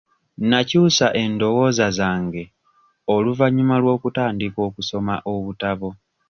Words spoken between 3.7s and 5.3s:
lw'okutandika okusoma